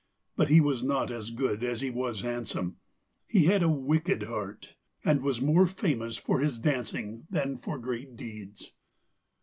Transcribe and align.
But 0.35 0.49
he 0.49 0.61
was 0.61 0.81
not 0.81 1.11
as 1.11 1.29
good 1.29 1.63
as 1.63 1.81
he 1.81 1.91
was 1.91 2.21
handsome 2.21 2.77
he 3.27 3.45
had 3.45 3.61
a 3.61 3.69
wicked 3.69 4.23
heart, 4.23 4.73
and 5.05 5.21
was 5.21 5.39
more 5.41 5.67
famous 5.67 6.17
for 6.17 6.39
his 6.39 6.57
dancing 6.57 7.27
than 7.29 7.55
for 7.59 7.77
great 7.77 8.15
deeds. 8.15 8.71